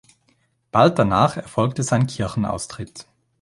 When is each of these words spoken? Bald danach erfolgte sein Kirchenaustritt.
Bald 0.71 0.97
danach 0.97 1.37
erfolgte 1.37 1.83
sein 1.83 2.07
Kirchenaustritt. 2.07 3.05